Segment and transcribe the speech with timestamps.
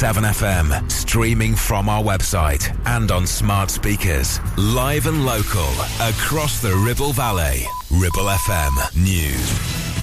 [0.00, 4.38] 7FM, streaming from our website and on smart speakers.
[4.56, 5.68] Live and local,
[6.00, 7.66] across the Ribble Valley.
[7.90, 9.98] Ribble FM News.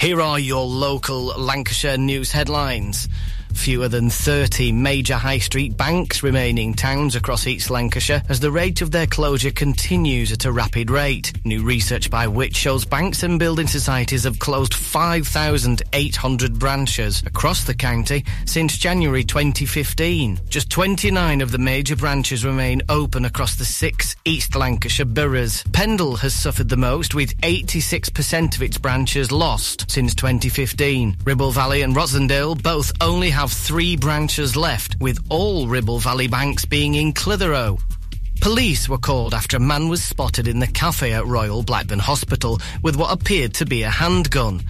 [0.00, 3.10] Here are your local Lancashire news headlines.
[3.54, 8.50] Fewer than 30 major high street banks remain in towns across East Lancashire as the
[8.50, 11.32] rate of their closure continues at a rapid rate.
[11.44, 17.74] New research by Which shows banks and building societies have closed 5,800 branches across the
[17.74, 20.40] county since January 2015.
[20.48, 25.62] Just 29 of the major branches remain open across the six East Lancashire boroughs.
[25.72, 31.16] Pendle has suffered the most with 86% of its branches lost since 2015.
[31.24, 36.64] Ribble Valley and Rossendale both only have three branches left, with all Ribble Valley banks
[36.64, 37.76] being in Clitheroe.
[38.40, 42.58] Police were called after a man was spotted in the cafe at Royal Blackburn Hospital
[42.82, 44.62] with what appeared to be a handgun.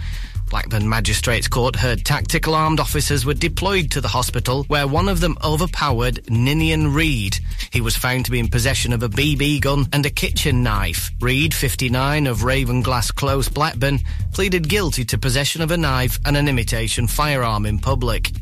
[0.51, 5.21] Blackburn Magistrates Court heard tactical armed officers were deployed to the hospital where one of
[5.21, 7.39] them overpowered Ninian Reed.
[7.73, 11.13] He was found to be in possession of a BB gun and a kitchen knife.
[11.21, 14.01] Reed, 59 of Ravenglass Close, Blackburn,
[14.33, 18.33] pleaded guilty to possession of a knife and an imitation firearm in public.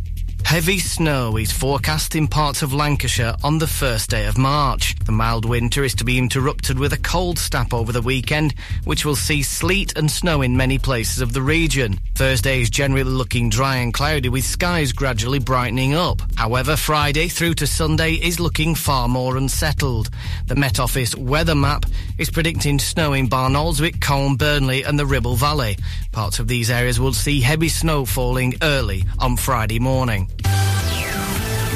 [0.45, 4.95] Heavy snow is forecast in parts of Lancashire on the first day of March.
[5.05, 9.05] The mild winter is to be interrupted with a cold snap over the weekend, which
[9.05, 11.99] will see sleet and snow in many places of the region.
[12.15, 16.23] Thursday is generally looking dry and cloudy with skies gradually brightening up.
[16.37, 20.11] However, Friday through to Sunday is looking far more unsettled.
[20.47, 21.85] The Met Office weather map
[22.17, 25.79] is predicting snow in Barnoldswick, Colne, Burnley and the Ribble Valley.
[26.13, 30.31] Parts of these areas will see heavy snow falling early on Friday morning.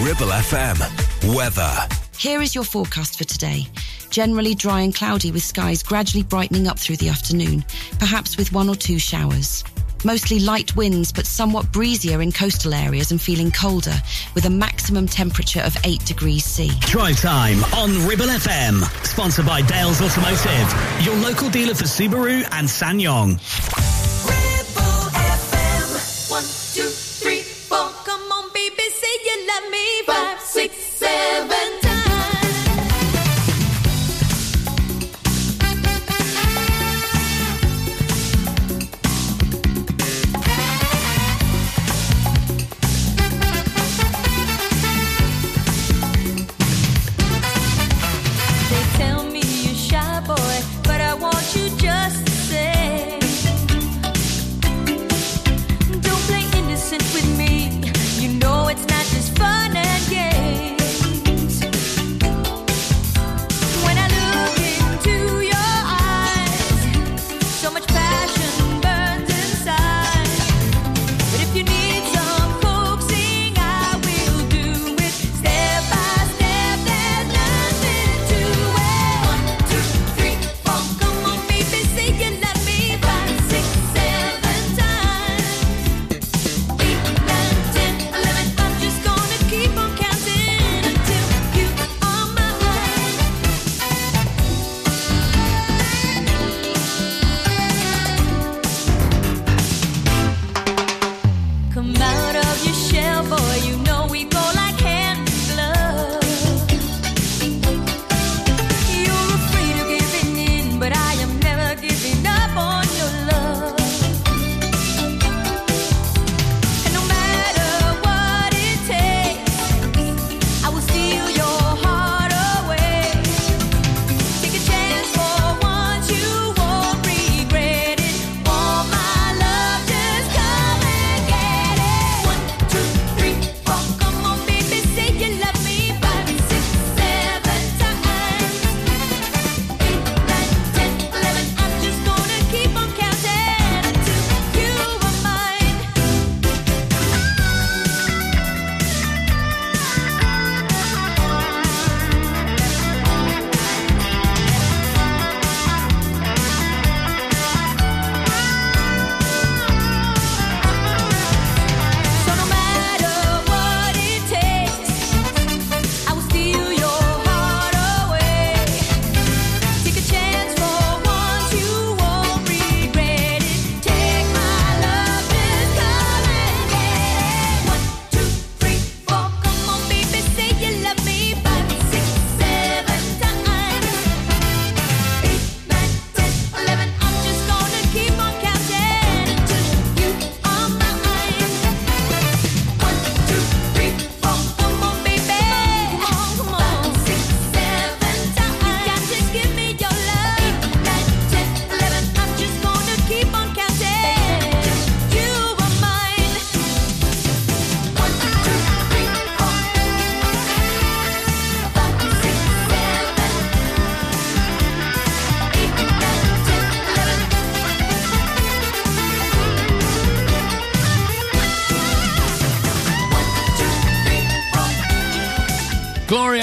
[0.00, 1.34] Ribble FM.
[1.34, 1.88] Weather.
[2.16, 3.66] Here is your forecast for today.
[4.10, 7.64] Generally dry and cloudy with skies gradually brightening up through the afternoon,
[7.98, 9.64] perhaps with one or two showers.
[10.04, 13.94] Mostly light winds, but somewhat breezier in coastal areas and feeling colder,
[14.34, 16.70] with a maximum temperature of 8 degrees C.
[16.82, 18.84] Drive time on Ribble FM.
[19.04, 24.37] Sponsored by Dales Automotive, your local dealer for Subaru and SsangYong.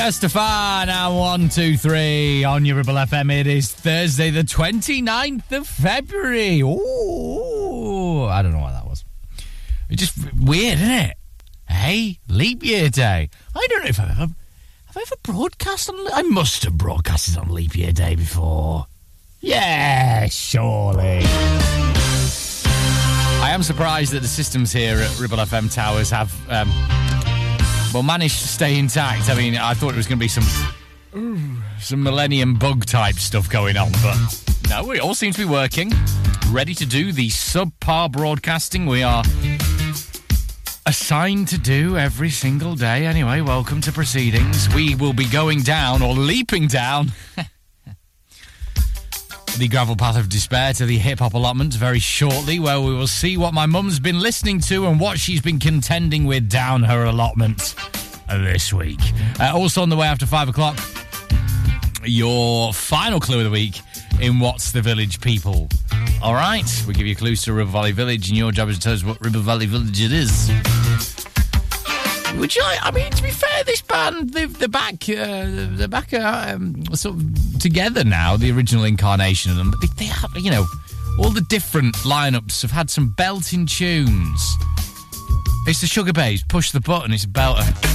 [0.06, 3.34] Estefan two, three on your Ribble FM.
[3.34, 6.62] It is Thursday, the 29th of February.
[6.62, 9.04] Ooh, I don't know what that was.
[9.90, 11.18] It's just weird, isn't it?
[11.68, 13.32] Hey, leap year day.
[13.56, 15.96] I don't know if I've ever, have I ever broadcast on.
[16.14, 18.86] I must have broadcasted on leap year day before.
[19.42, 21.22] Yeah, surely.
[23.42, 26.72] I am surprised that the systems here at Ribble FM Towers have um,
[27.96, 29.30] well managed to stay intact.
[29.30, 30.44] I mean, I thought it was going to be some
[31.80, 34.18] some Millennium Bug type stuff going on, but
[34.68, 35.94] no, it all seems to be working.
[36.50, 39.24] Ready to do the subpar broadcasting we are
[40.86, 43.06] assigned to do every single day.
[43.06, 44.68] Anyway, welcome to proceedings.
[44.76, 47.14] We will be going down or leaping down.
[49.58, 53.08] the gravel path of despair to the hip hop allotment very shortly, where we will
[53.08, 57.06] see what my mum's been listening to and what she's been contending with down her
[57.06, 57.76] allotment
[58.28, 59.00] this week.
[59.40, 60.78] Uh, also on the way after five o'clock,
[62.04, 63.80] your final clue of the week
[64.20, 65.70] in What's the Village People.
[66.22, 68.82] All right, we give you clues to Ribble Valley Village, and your job is to
[68.82, 71.15] tell us what Ribble Valley Village it is.
[72.38, 72.80] Would you like?
[72.82, 74.96] I mean, to be fair, this band they've, they're back.
[75.10, 78.38] Uh, they're back uh, um, sort of together now.
[78.38, 80.66] The original incarnation of them, but they, they have, you know,
[81.18, 84.56] all the different lineups have had some belting tunes.
[85.68, 86.48] It's the Sugababes.
[86.48, 87.14] Push the button.
[87.14, 87.95] It's a belter.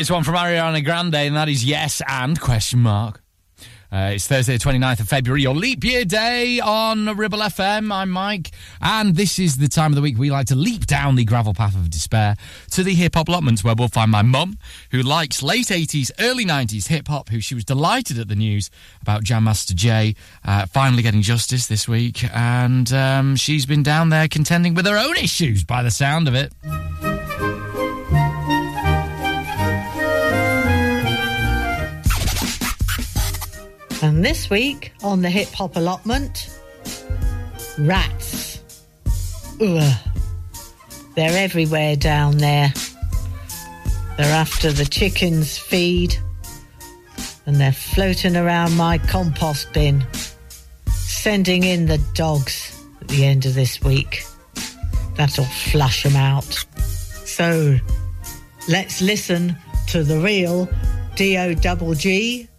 [0.00, 3.20] Latest one from Ariana Grande, and that is yes and question mark.
[3.92, 7.92] Uh, it's Thursday, the 29th of February, your leap year day on Ribble FM.
[7.92, 11.16] I'm Mike, and this is the time of the week we like to leap down
[11.16, 12.36] the gravel path of despair
[12.70, 14.56] to the hip hop allotments, where we'll find my mum,
[14.90, 18.70] who likes late 80s, early 90s hip hop, who she was delighted at the news
[19.02, 20.14] about Jam Master Jay
[20.46, 24.96] uh, finally getting justice this week, and um, she's been down there contending with her
[24.96, 26.54] own issues by the sound of it.
[34.20, 36.50] This week on the hip hop allotment,
[37.78, 38.60] rats.
[39.58, 39.98] Ugh.
[41.16, 42.70] They're everywhere down there.
[44.18, 46.18] They're after the chickens' feed
[47.46, 50.04] and they're floating around my compost bin,
[50.88, 54.22] sending in the dogs at the end of this week.
[55.16, 56.66] That'll flush them out.
[57.24, 57.78] So
[58.68, 60.68] let's listen to the real
[61.16, 62.50] D-O double G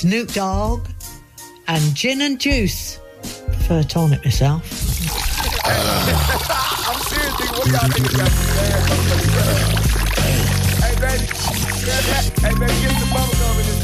[0.00, 0.88] Snoop Dogg,
[1.68, 2.98] and gin and juice.
[3.48, 4.62] Prefer tonic myself.
[5.66, 7.00] I'm
[7.52, 8.16] What y'all niggas
[10.80, 11.26] Hey, baby.
[12.40, 13.76] Hey, baby, get some bubble gum in this.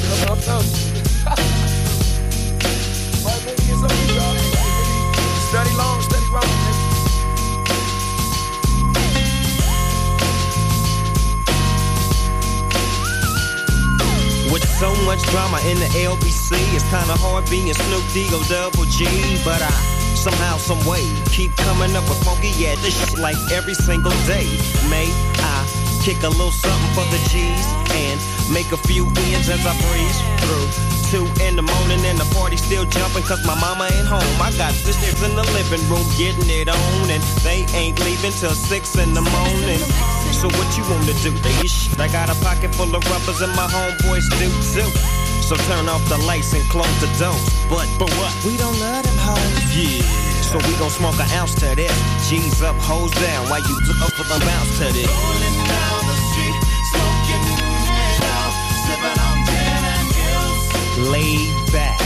[3.23, 4.36] I'm, baby, it's on you, y'all.
[14.78, 16.52] Drama in the LBC.
[16.75, 19.06] It's kinda hard being Snoop D O double G,
[19.45, 19.73] but I
[20.14, 24.47] somehow, some way keep coming up with funky yeah this shit like every single day.
[24.90, 25.09] May
[25.40, 25.56] I
[26.02, 27.66] kick a little something for the G's
[27.97, 28.21] and
[28.52, 30.68] make a few ends as I breeze through.
[31.09, 34.37] Two in the morning and the party still jumping cause my mama ain't home.
[34.42, 38.52] I got sisters in the living room getting it on and they ain't leaving till
[38.52, 40.15] six in the morning.
[40.33, 41.30] So what you wanna do?
[41.42, 41.54] They.
[41.99, 44.90] I got a pocket full of rubbers and my homeboys do too.
[45.47, 47.38] So turn off the lights and close the doors.
[47.71, 48.35] But, but what?
[48.45, 49.76] We don't love them hoes.
[49.76, 50.02] Yeah.
[50.50, 51.92] So we gon' smoke an ounce to this.
[52.28, 53.49] G's up, hoes down.
[53.49, 55.06] While you look up for the bounce to this.
[55.06, 56.59] Rolling down the street,
[56.90, 57.47] smoking
[58.26, 58.54] out,
[59.23, 60.09] on and.
[61.11, 62.06] Laid back.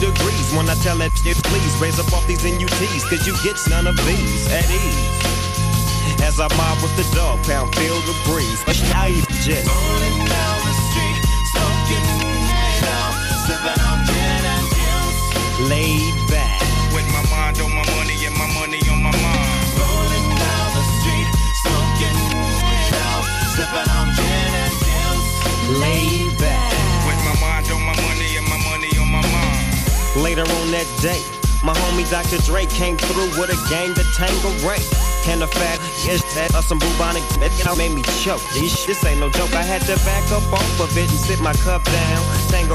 [0.00, 3.60] degrees when I tell that shit, please raise up off these NUTs, cause you get
[3.68, 5.20] none of these at ease.
[6.24, 8.60] As I mob with the dog pound, feel the breeze.
[8.64, 9.12] But I
[9.44, 11.20] just rolling down the street,
[11.52, 12.08] smoking
[12.88, 15.16] out, sipping on gin and gills.
[15.68, 16.60] Laid back,
[16.96, 19.52] With my mind on my money and my money on my mind.
[19.76, 21.28] rolling down the street,
[21.60, 22.18] smoking
[23.04, 25.26] out, sipping on gin and gills.
[25.80, 26.09] Laid
[30.30, 31.20] Later on that day,
[31.64, 32.38] my homie Dr.
[32.44, 35.09] Dre came through with a gang that Tango Ray.
[35.28, 35.78] And the fat
[36.08, 37.22] is that of some bubonic
[37.64, 38.42] know, made me choke.
[38.54, 39.52] This, this ain't no joke.
[39.54, 42.22] I had to back up off of it and sit my cup down.
[42.52, 42.66] And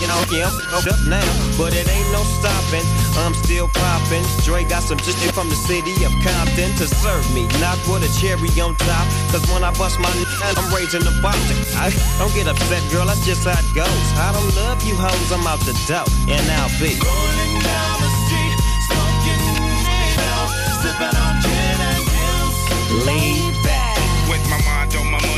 [0.00, 1.24] you know, yeah, I'm up now.
[1.56, 2.86] But it ain't no stopping.
[3.22, 4.24] I'm still popping.
[4.42, 7.46] Dre got some just from the city of Compton to serve me.
[7.60, 9.06] Not with a cherry on top.
[9.30, 11.34] Cause when I bust my nut, I'm raising the bar.
[11.78, 13.06] I don't get upset, girl.
[13.06, 14.06] That's just how it goes.
[14.18, 15.30] I don't love you hoes.
[15.32, 16.10] I'm out the dope.
[16.26, 18.58] And I'll be rolling down the street,
[18.90, 19.42] smoking
[20.82, 21.83] sipping on gin.
[23.02, 23.98] Laid back,
[24.30, 25.33] With my mind on my money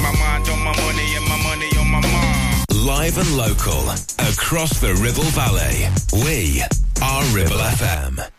[0.00, 2.64] my mind on my money and my money on my mind.
[2.84, 3.90] Live and local
[4.30, 5.88] across the Ribble Valley.
[6.24, 6.62] We
[7.02, 8.37] are Ribble FM.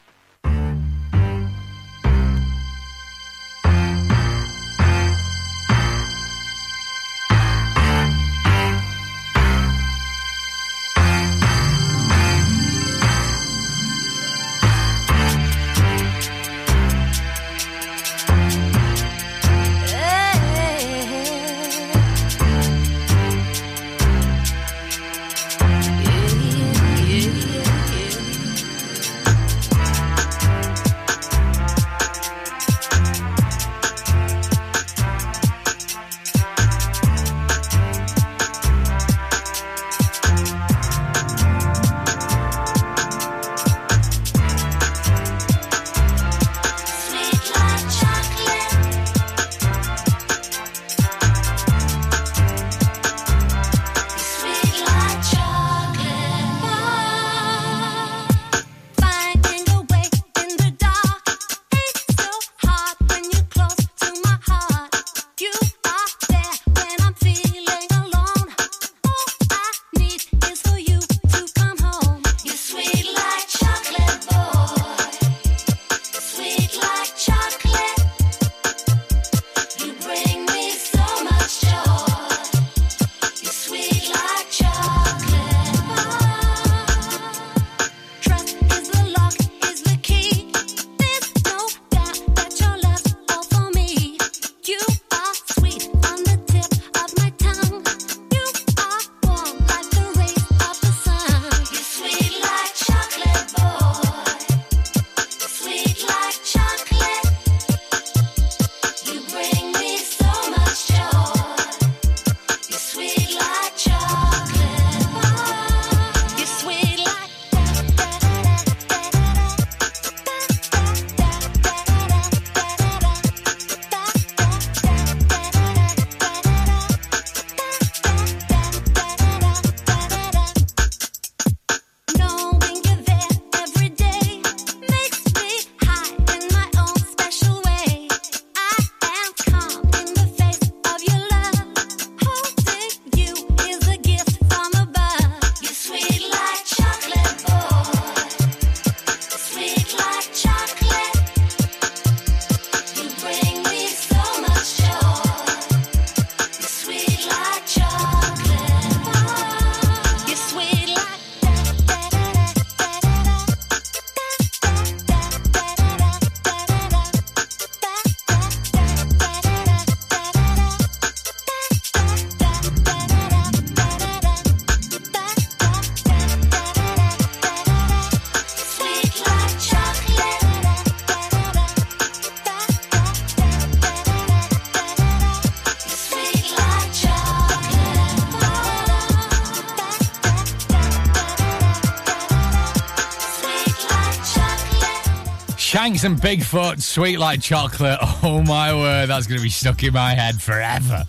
[195.99, 197.99] Shanks and Bigfoot, sweet like chocolate.
[198.23, 201.03] Oh my word, that's going to be stuck in my head forever.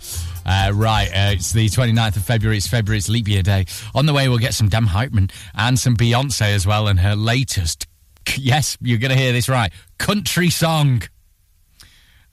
[0.45, 2.57] Uh, right, uh, it's the 29th of February.
[2.57, 3.65] It's February, it's leap year day.
[3.95, 7.15] On the way, we'll get some Dem Hypeman and some Beyonce as well, and her
[7.15, 7.87] latest,
[8.35, 11.03] yes, you're going to hear this right, country song.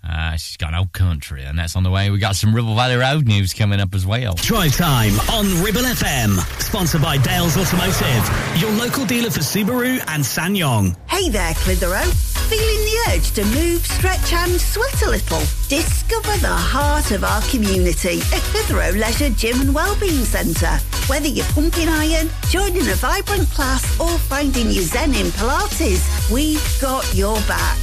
[0.09, 2.11] Uh, she's got an old country, and that's on the way.
[2.11, 4.35] We got some Ribble Valley Road news coming up as well.
[4.35, 6.39] Drive time on Ribble FM.
[6.61, 10.97] Sponsored by Dales Automotive, your local dealer for Subaru and SsangYong.
[11.09, 12.28] Hey there, Clitheroe.
[12.49, 15.41] Feeling the urge to move, stretch and sweat a little?
[15.69, 20.81] Discover the heart of our community at Clitheroe Leisure Gym and Wellbeing Centre.
[21.09, 26.65] Whether you're pumping iron, joining a vibrant class or finding your zen in Pilates, we've
[26.81, 27.77] got your back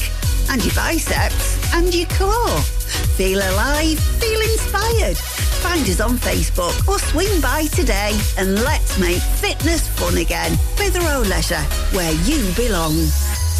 [0.49, 2.60] and your biceps and your core.
[3.21, 5.17] Feel alive, feel inspired.
[5.62, 10.58] Find us on Facebook or swing by today and let's make fitness fun again.
[10.75, 11.62] Clitheroe Leisure,
[11.93, 12.95] where you belong.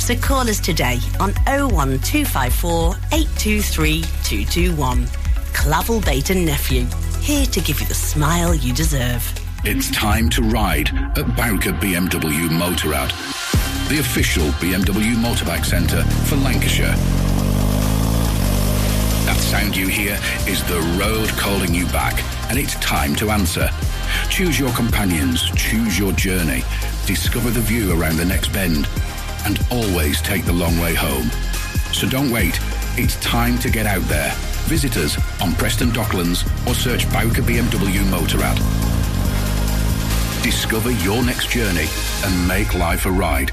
[0.00, 5.06] So call us today on 01254 823 221.
[5.52, 6.86] Clavel Bait and Nephew,
[7.20, 9.22] here to give you the smile you deserve.
[9.62, 13.10] It's time to ride at Bowker BMW Motorrad,
[13.88, 16.96] the official BMW motorbike centre for Lancashire.
[19.26, 23.68] That sound you hear is the road calling you back, and it's time to answer.
[24.30, 26.64] Choose your companions, choose your journey,
[27.06, 28.88] discover the view around the next bend,
[29.44, 31.30] and always take the long way home.
[31.92, 32.58] So don't wait,
[32.96, 34.32] it's time to get out there.
[34.66, 38.56] Visit us on Preston Docklands or search Bowker BMW Motorrad.
[40.42, 41.86] Discover your next journey
[42.24, 43.52] and make life a ride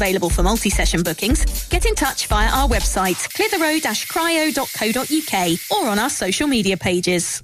[0.00, 1.68] available for multi-session bookings.
[1.68, 7.42] Get in touch via our website, clitheroe-cryo.co.uk or on our social media pages.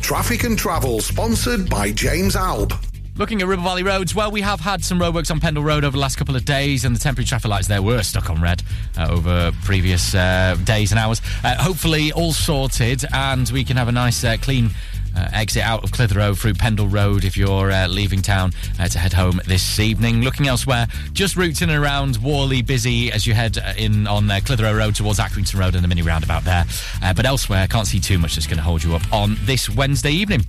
[0.00, 2.72] Traffic and travel sponsored by James Alb.
[3.16, 5.96] Looking at Ribble Valley roads, well, we have had some roadworks on Pendle Road over
[5.96, 8.62] the last couple of days, and the temporary traffic lights there were stuck on red
[8.98, 11.22] uh, over previous uh, days and hours.
[11.42, 14.68] Uh, hopefully, all sorted, and we can have a nice, uh, clean
[15.16, 18.98] uh, exit out of Clitheroe through Pendle Road if you're uh, leaving town uh, to
[18.98, 20.22] head home this evening.
[20.22, 24.76] Looking elsewhere, just routing around Whalley busy as you head uh, in on uh, Clitheroe
[24.76, 26.64] Road towards Accrington Road and the mini roundabout there.
[27.02, 29.36] Uh, but elsewhere, I can't see too much that's going to hold you up on
[29.42, 30.42] this Wednesday evening.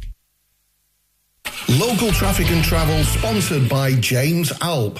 [1.69, 4.99] Local traffic and travel sponsored by James Alb.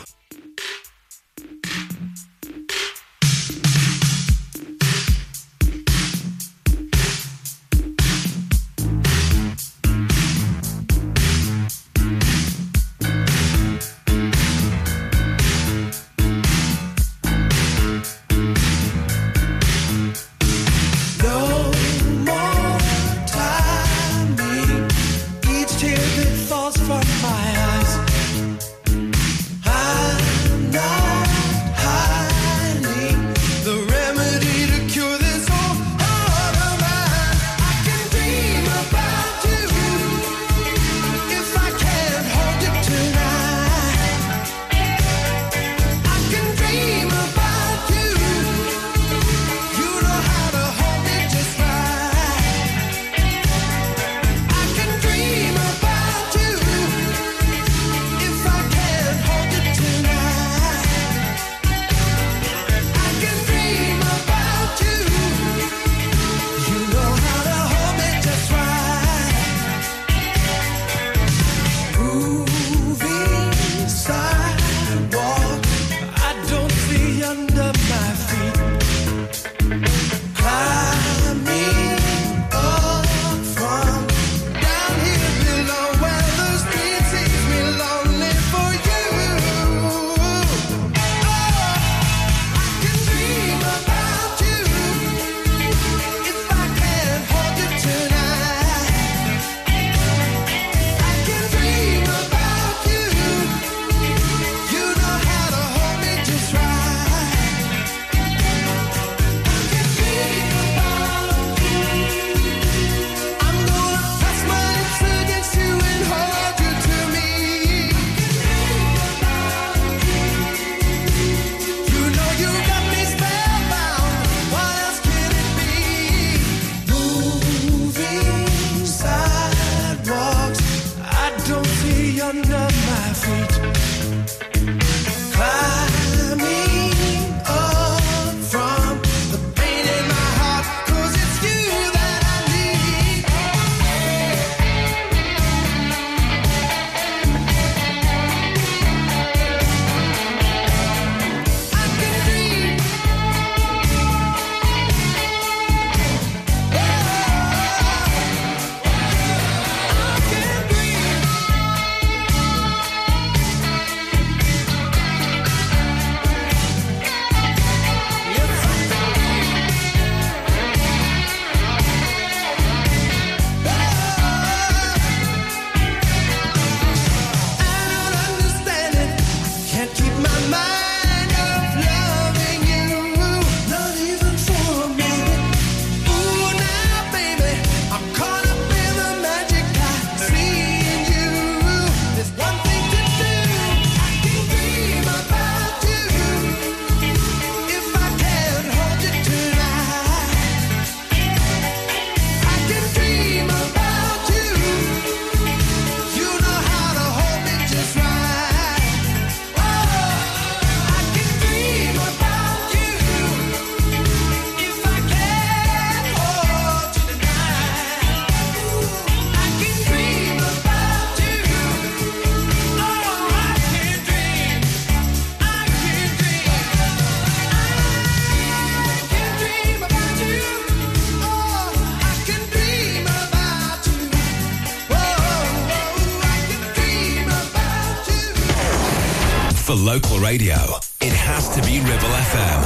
[240.28, 240.60] Radio,
[241.00, 242.62] it has to be Ribble FM.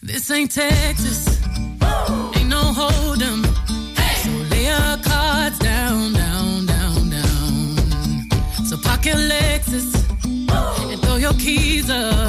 [0.00, 1.22] This ain't Texas.
[2.36, 3.40] Ain't no hold 'em.
[4.22, 8.66] So lay your cards down, down, down, down.
[8.68, 9.88] So park your Lexus
[10.90, 12.23] and throw your keys up.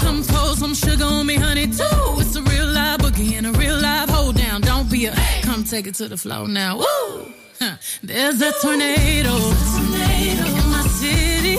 [0.00, 2.20] Come pour some sugar on me, honey, too.
[2.20, 4.60] It's a real live boogie and a real live hold down.
[4.62, 6.78] Don't be a come take it to the floor now.
[6.78, 7.32] Woo!
[7.60, 7.76] Huh.
[8.02, 9.34] There's a tornado.
[9.34, 11.56] In my city.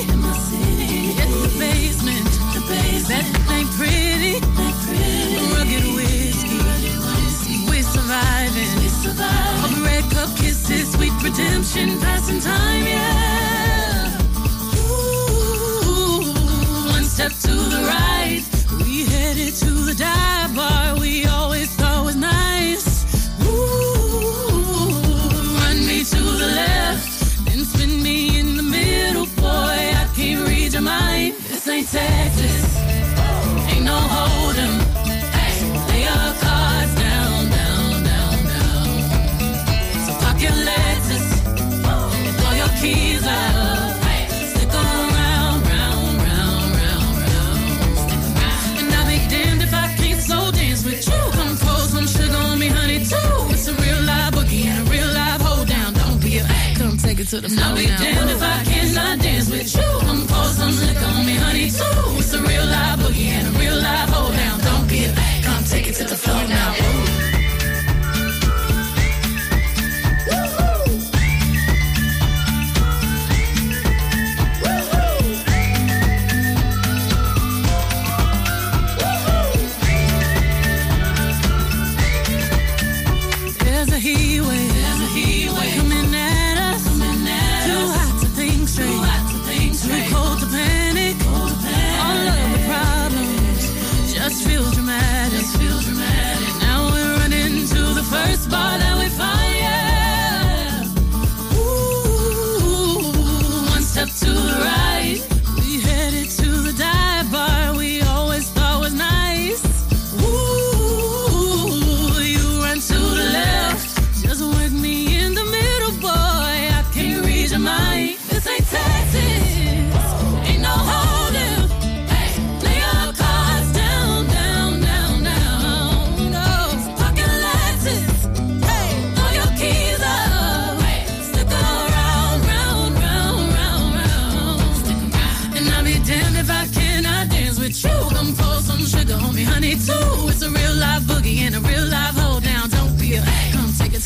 [1.22, 2.30] It's the basement.
[3.10, 4.40] That ain't pretty.
[5.54, 6.60] Rugged whiskey.
[7.70, 8.80] We're surviving.
[9.10, 13.69] The red cup kisses, sweet redemption, passing time, yeah.
[17.20, 18.42] Step to the right.
[18.86, 22.88] We headed to the dive bar we always thought was nice.
[23.44, 24.22] Ooh,
[25.60, 29.80] run me to the left, then spin me in the middle, boy.
[30.02, 31.36] I can't read your mind.
[31.50, 32.49] This ain't Texas,
[57.20, 57.66] take it to the floor.
[57.68, 59.82] I'll be damned if I cannot dance with you.
[60.02, 61.84] Come pour some liquor on me, honey, too.
[62.18, 64.60] It's a real live boogie and a real live hold down.
[64.62, 66.74] Don't be a come take it to the floor now.
[66.74, 67.39] There's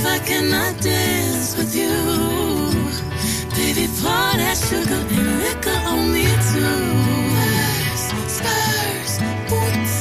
[0.00, 1.92] If I cannot dance with you.
[3.54, 6.80] Baby, pour that sugar and liquor on me too.
[8.28, 9.18] Spurs,
[9.50, 9.94] boots.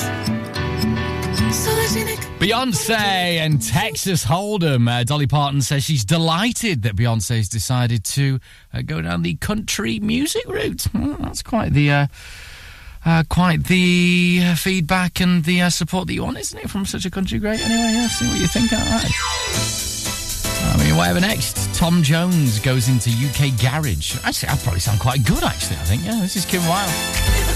[1.51, 2.21] Solargenic.
[2.39, 2.89] Beyonce
[3.43, 4.87] and Texas Hold'em.
[4.87, 8.39] Uh, Dolly Parton says she's delighted that Beyonce's decided to
[8.73, 10.87] uh, go down the country music route.
[10.93, 11.91] Well, that's quite the.
[11.91, 12.07] Uh,
[13.05, 16.85] uh, quite the uh, feedback and the uh, support that you want, isn't it, from
[16.85, 17.61] such a country great?
[17.61, 18.73] Anyway, yeah, see what you think.
[18.73, 19.88] All right.
[20.69, 21.73] I mean, whatever next.
[21.73, 24.17] Tom Jones goes into UK Garage.
[24.23, 26.05] Actually, I'd probably sound quite good, actually, I think.
[26.05, 27.48] Yeah, this is Kim Wilde.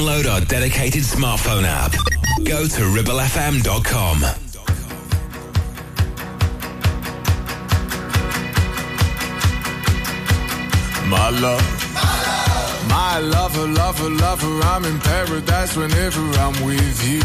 [0.00, 1.92] Download our dedicated smartphone app.
[2.44, 4.20] Go to ribblefm.com.
[11.10, 12.88] My love.
[12.88, 17.20] My lover, lover, lover, I'm in paradise whenever I'm with you.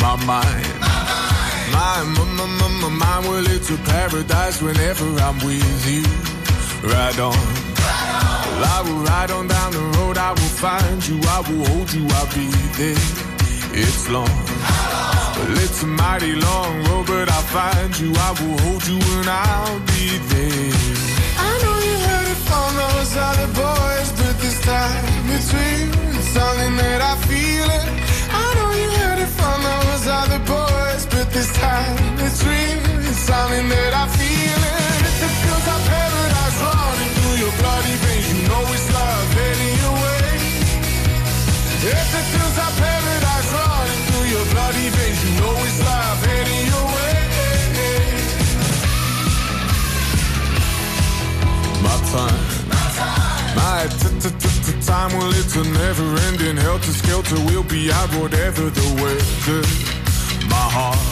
[0.00, 0.80] My mind.
[0.80, 6.88] My, my, my, my, my mind, well, it's a paradise whenever I'm with you.
[6.88, 7.61] Ride on.
[8.62, 12.06] I will ride on down the road, I will find you, I will hold you,
[12.18, 12.48] I'll be
[12.78, 13.32] there.
[13.74, 14.28] It's long.
[15.36, 19.28] Well, it's a mighty long road, but I'll find you, I will hold you, and
[19.28, 20.74] I'll be there.
[21.38, 25.04] I know you heard it from those other boys, but this time
[25.36, 25.90] it's real.
[26.18, 27.88] It's something that I feel it.
[28.30, 32.80] I know you heard it from those other boys, but this time it's real.
[33.08, 35.00] It's something that I feel it.
[35.08, 36.11] It's the pills I pay
[37.92, 40.32] leaving, you know it's love heading your way.
[41.84, 46.64] If it feels like paradise running through your bloody veins, you know it's love heading
[46.72, 47.16] your way.
[51.84, 52.40] My time,
[52.72, 55.10] my time, my t t t t time.
[55.16, 57.38] Well, it's a never ending helter skelter.
[57.46, 59.62] We'll be out whatever the weather.
[60.48, 61.11] My heart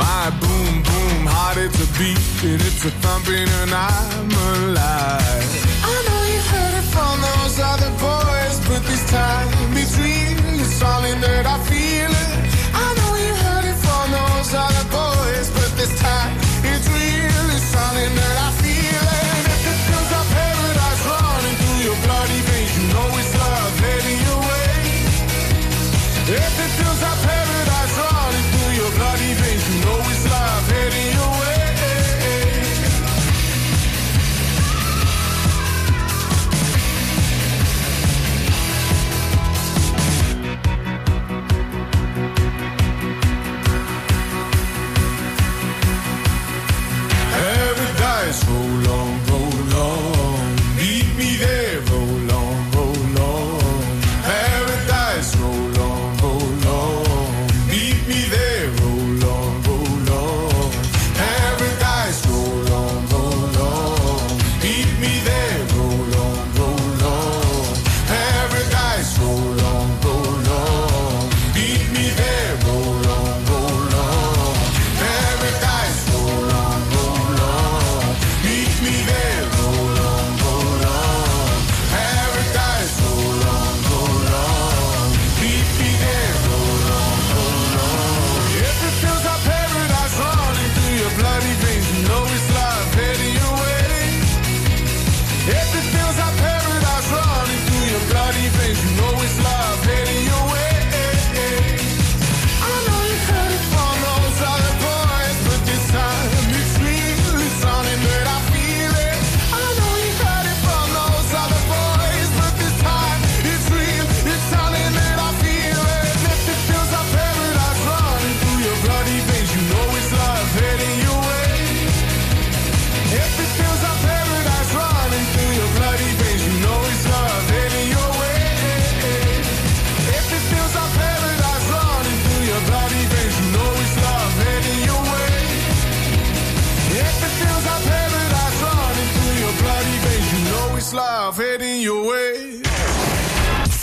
[0.00, 5.50] my boom boom heart it's a beating, it's a thumping, and I'm alive.
[5.84, 11.20] I know you've heard it from those other boys, but this time between it's something
[11.20, 12.29] that I feel it.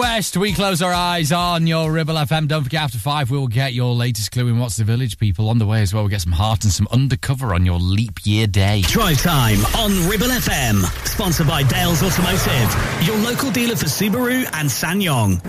[0.00, 2.48] West, we close our eyes on your Ribble FM.
[2.48, 5.50] Don't forget, after five, we'll get your latest clue in What's the Village, people.
[5.50, 8.20] On the way as well, we'll get some heart and some undercover on your leap
[8.24, 8.80] year day.
[8.86, 10.84] Drive time on Ribble FM.
[11.06, 15.40] Sponsored by Dales Automotive, your local dealer for Subaru and SsangYong.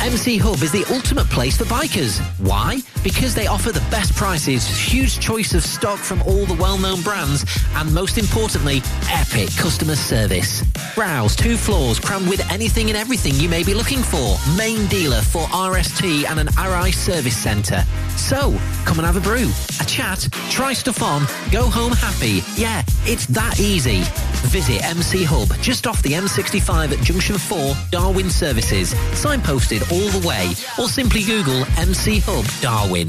[0.00, 2.18] MC Hub is the ultimate place for bikers.
[2.38, 2.80] Why?
[3.04, 7.44] Because they offer the best prices, huge choice of stock from all the well-known brands,
[7.74, 10.62] and most importantly, epic customer service.
[10.98, 14.36] Browse two floors crammed with anything and everything you may be looking for.
[14.56, 17.84] Main dealer for RST and an Arai service centre.
[18.16, 19.48] So, come and have a brew,
[19.80, 21.22] a chat, try stuff on,
[21.52, 22.42] go home happy.
[22.60, 24.02] Yeah, it's that easy.
[24.48, 28.92] Visit MC Hub just off the M65 at Junction 4, Darwin Services.
[29.12, 30.48] Signposted all the way,
[30.80, 33.08] or simply Google MC Hub Darwin.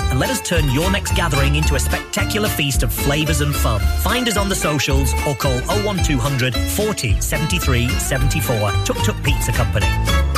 [0.00, 3.80] and let us turn your next gathering into a spectacular feast of flavours and fun.
[4.02, 8.72] Find us on the socials or call 01200 40 73 74.
[8.84, 10.37] Tuk Tuk Pizza Company.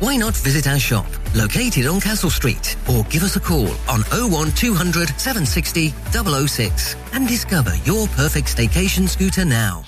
[0.00, 4.02] Why not visit our shop, located on Castle Street, or give us a call on
[4.10, 9.84] 01200 760 006 and discover your perfect staycation scooter now.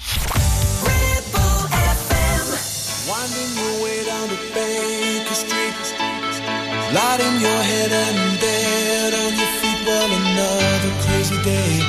[7.43, 9.87] Your head and dead on your feet.
[9.87, 11.81] Well, another crazy day.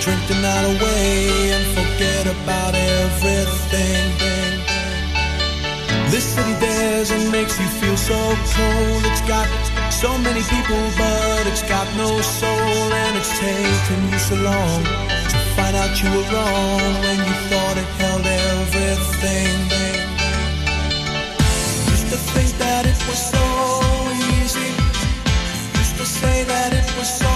[0.00, 4.35] Drink the night away and forget about everything.
[6.10, 8.14] This city dares and makes you feel so
[8.54, 9.02] cold.
[9.10, 9.48] It's got
[9.92, 12.92] so many people, but it's got no soul.
[13.02, 17.76] And it's taken you so long to find out you were wrong when you thought
[17.76, 19.56] it held everything.
[21.90, 23.46] Used to think that it was so
[24.38, 24.70] easy.
[25.82, 27.35] Used to say that it was so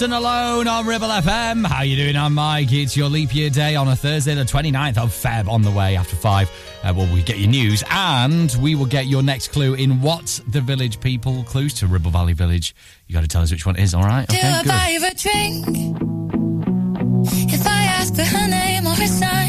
[0.00, 1.66] Martin alone on Ribble FM.
[1.66, 2.14] How you doing?
[2.14, 2.70] I'm Mike.
[2.70, 5.48] It's your leap year day on a Thursday, the 29th of Feb.
[5.48, 6.48] On the way after five,
[6.84, 10.38] uh, well, we get your news and we will get your next clue in what's
[10.46, 12.76] the village people clues to Ribble Valley Village.
[13.08, 14.22] You got to tell us which one it is, all right?
[14.30, 14.68] Okay, Do I good.
[14.68, 15.66] buy you a drink?
[17.52, 19.47] If I ask for her name or her sign.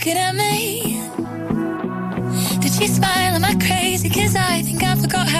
[0.00, 0.98] looking at me?
[2.60, 3.34] Did she smile?
[3.34, 4.08] Am I crazy?
[4.08, 5.39] Cause I think I forgot how.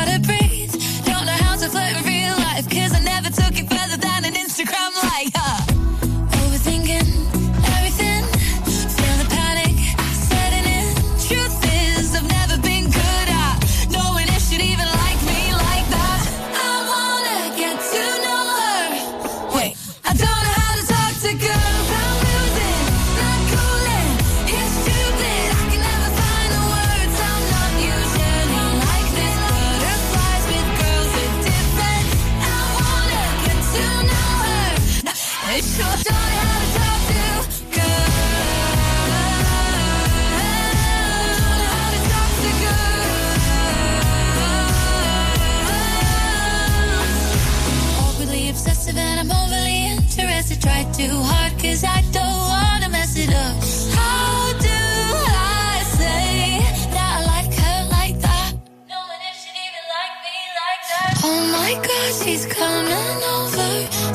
[62.31, 63.71] she's coming over.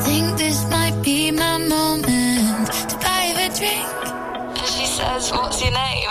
[0.06, 3.88] Think this might be my moment to buy her a drink.
[4.72, 6.05] She says, What's your name?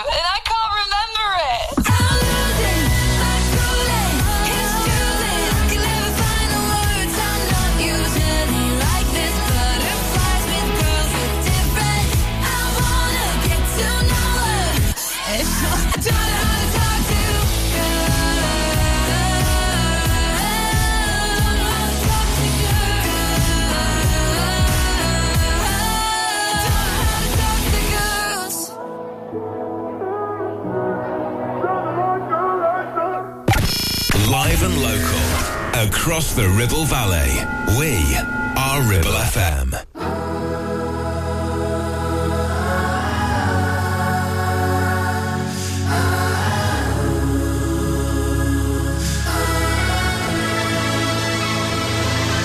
[36.06, 37.32] Across the Ribble Valley.
[37.80, 38.16] We
[38.56, 39.74] are Ribble FM.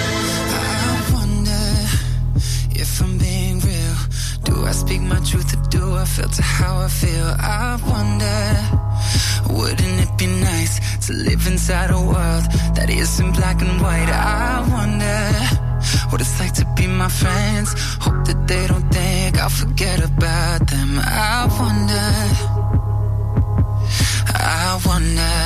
[0.02, 1.64] I wonder
[2.72, 3.96] if I'm being real.
[4.44, 7.28] Do I speak my truth or do I filter how I feel?
[7.38, 8.41] I wonder,
[11.12, 12.46] to live inside a world
[12.76, 14.10] that isn't black and white?
[14.10, 15.20] I wonder
[16.10, 17.70] what it's like to be my friends.
[18.00, 21.00] Hope that they don't think I'll forget about them.
[21.00, 22.10] I wonder,
[24.36, 25.38] I wonder.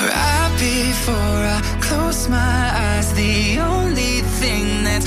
[0.00, 5.06] Right before I close my eyes, the only thing that's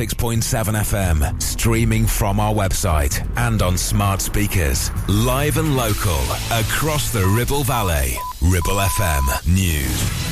[0.00, 0.40] 106.7
[0.80, 4.90] FM, streaming from our website and on smart speakers.
[5.08, 6.18] Live and local.
[6.50, 8.16] Across the Ribble Valley.
[8.40, 10.30] Ribble FM News.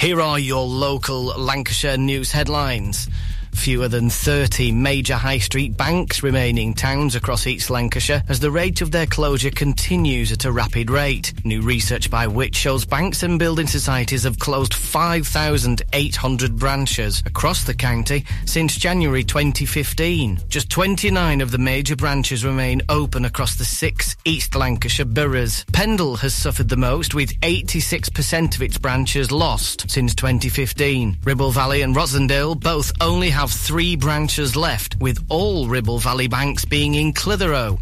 [0.00, 3.08] Here are your local Lancashire news headlines.
[3.52, 8.50] Fewer than 30 major high street banks remain in towns across East Lancashire as the
[8.50, 11.32] rate of their closure continues at a rapid rate.
[11.44, 17.74] New research by Which shows banks and building societies have closed 5,800 branches across the
[17.74, 20.38] county since January 2015.
[20.48, 25.64] Just 29 of the major branches remain open across the six East Lancashire boroughs.
[25.72, 31.18] Pendle has suffered the most with 86% of its branches lost since 2015.
[31.24, 36.64] Ribble Valley and Rossendale both only have three branches left, with all Ribble Valley banks
[36.64, 37.78] being in Clitheroe.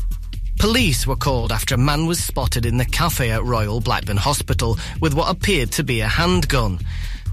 [0.58, 4.78] Police were called after a man was spotted in the cafe at Royal Blackburn Hospital
[5.00, 6.78] with what appeared to be a handgun.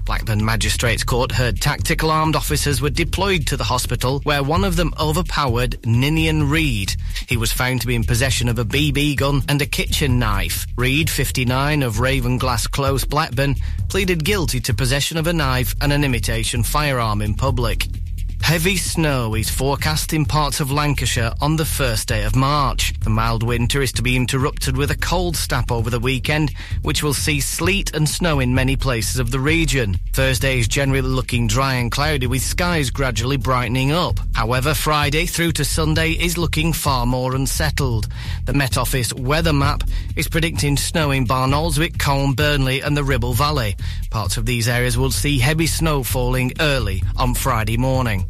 [0.06, 4.76] Blackburn Magistrates Court heard tactical armed officers were deployed to the hospital where one of
[4.76, 6.94] them overpowered Ninian Reed.
[7.28, 10.64] He was found to be in possession of a BB gun and a kitchen knife.
[10.76, 13.56] Reed, 59, of Ravenglass Close, Blackburn,
[13.88, 17.88] pleaded guilty to possession of a knife and an imitation firearm in public.
[18.42, 22.94] Heavy snow is forecast in parts of Lancashire on the first day of March.
[23.00, 27.02] The mild winter is to be interrupted with a cold snap over the weekend, which
[27.02, 29.98] will see sleet and snow in many places of the region.
[30.12, 34.20] Thursday is generally looking dry and cloudy with skies gradually brightening up.
[34.34, 38.06] However, Friday through to Sunday is looking far more unsettled.
[38.44, 39.82] The Met Office weather map
[40.14, 43.74] is predicting snow in Barnoldswick, Colne, Burnley and the Ribble Valley.
[44.10, 48.25] Parts of these areas will see heavy snow falling early on Friday morning.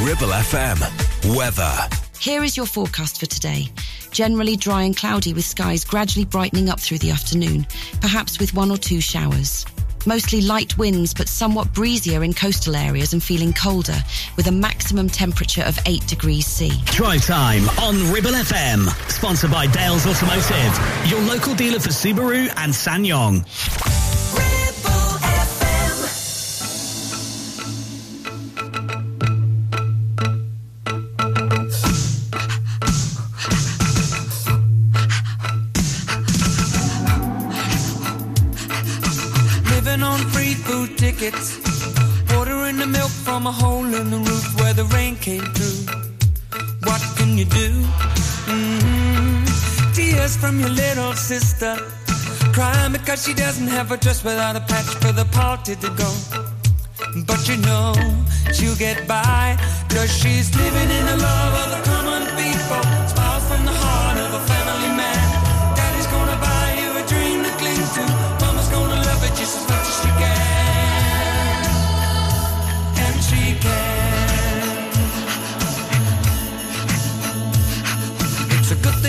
[0.00, 1.36] Ribble FM.
[1.36, 1.88] Weather.
[2.20, 3.66] Here is your forecast for today.
[4.10, 7.66] Generally dry and cloudy with skies gradually brightening up through the afternoon,
[8.00, 9.66] perhaps with one or two showers.
[10.06, 13.98] Mostly light winds, but somewhat breezier in coastal areas and feeling colder,
[14.36, 16.70] with a maximum temperature of 8 degrees C.
[16.86, 18.88] Drive time on Ribble FM.
[19.10, 24.47] Sponsored by Dales Automotive, your local dealer for Subaru and SsangYong.
[40.86, 41.58] Free tickets.
[42.36, 45.80] Ordering the milk from a hole in the roof where the rain came through.
[46.84, 47.68] What can you do?
[48.48, 49.44] hmm
[49.94, 51.76] Tears from your little sister.
[52.52, 56.10] Crying because she doesn't have a dress without a patch for the party to go.
[57.26, 57.94] But you know
[58.54, 59.56] she'll get by.
[59.88, 62.97] Cause she's living in the love of the common people.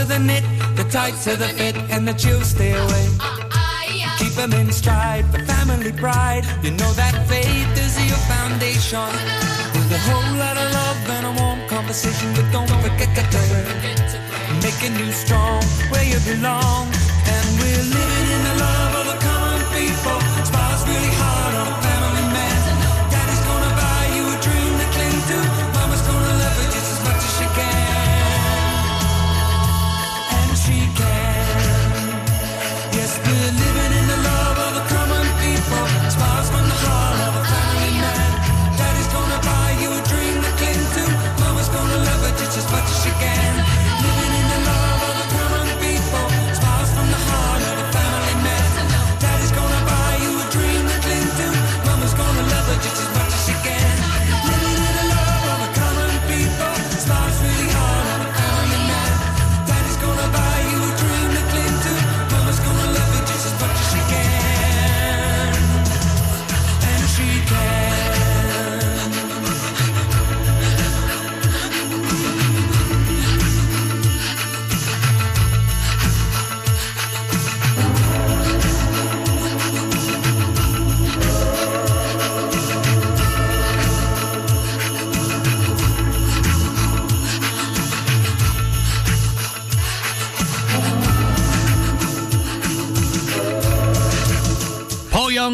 [0.00, 0.44] the closer the knit,
[0.76, 3.06] the tighter the fit, and the chills stay away.
[4.18, 6.44] Keep them in stride for family pride.
[6.62, 9.10] You know that faith is your foundation.
[9.74, 13.22] With a whole lot of love and a warm conversation, but don't forget to
[14.62, 16.88] making you strong where you belong.
[17.26, 18.09] And we're living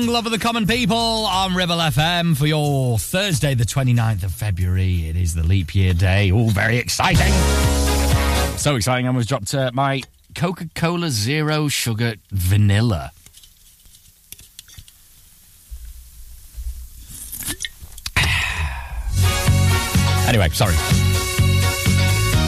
[0.04, 5.08] Love of the Common People on Ribble FM for your Thursday, the 29th of February.
[5.08, 6.30] It is the leap year day.
[6.30, 7.32] All very exciting.
[8.58, 10.02] So exciting, I almost dropped uh, my
[10.34, 13.12] Coca Cola Zero Sugar Vanilla.
[20.28, 20.74] Anyway, sorry.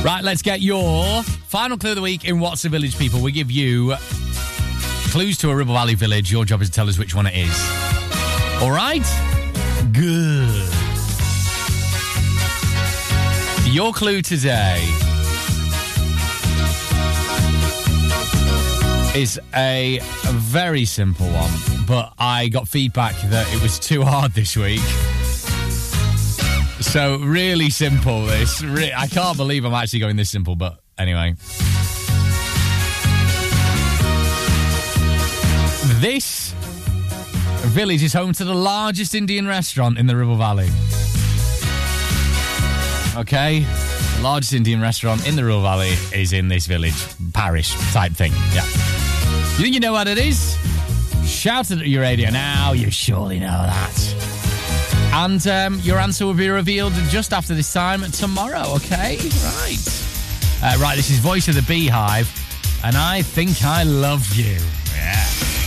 [0.04, 3.22] Right, let's get your final clue of the week in What's the Village People.
[3.22, 3.94] We give you
[5.10, 6.30] Clues to a Ribble Valley village.
[6.30, 7.50] Your job is to tell us which one it is.
[8.60, 9.02] All right?
[9.92, 10.68] Good.
[13.66, 14.80] Your clue today
[19.14, 19.98] is a
[20.34, 21.50] very simple one,
[21.86, 24.80] but I got feedback that it was too hard this week.
[26.80, 28.62] So, really simple, this.
[28.62, 31.34] I can't believe I'm actually going this simple, but anyway.
[36.00, 36.54] This
[37.66, 40.68] village is home to the largest Indian restaurant in the Ribble Valley.
[43.16, 43.66] Okay?
[44.16, 46.94] The largest Indian restaurant in the Ribble Valley is in this village,
[47.32, 48.30] parish type thing.
[48.54, 48.64] Yeah.
[49.56, 50.56] You think you know what it is?
[51.26, 55.10] Shout it at your radio now, you surely know that.
[55.14, 59.16] And um, your answer will be revealed just after this time tomorrow, okay?
[59.16, 60.04] Right.
[60.62, 62.30] Uh, right, this is Voice of the Beehive,
[62.84, 64.58] and I think I love you.
[64.94, 65.57] Yeah.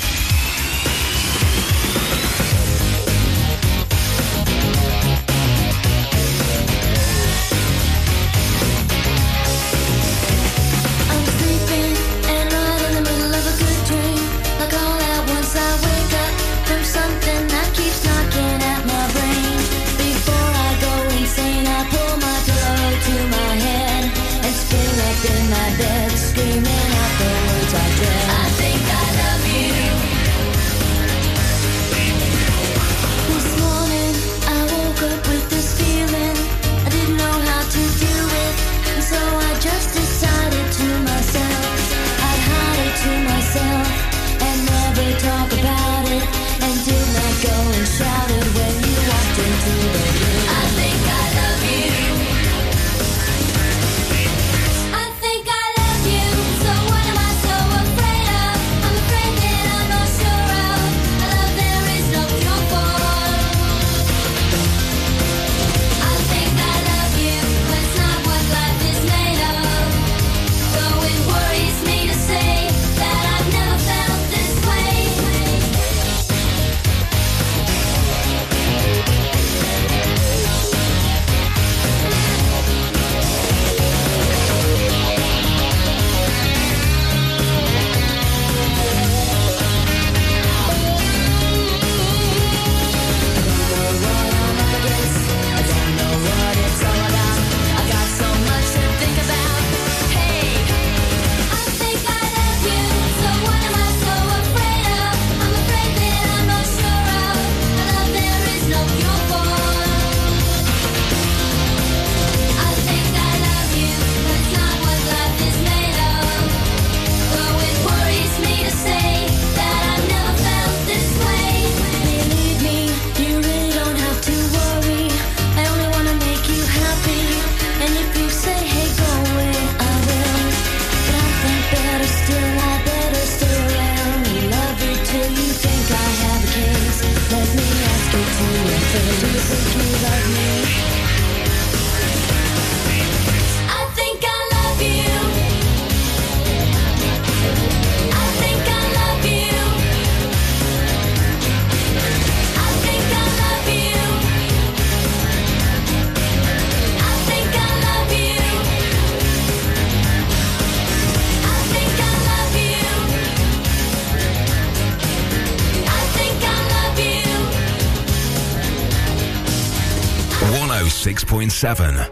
[171.62, 172.11] 7.